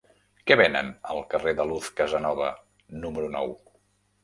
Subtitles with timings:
[0.51, 2.51] Què venen al carrer de Luz Casanova
[3.07, 3.57] número nou?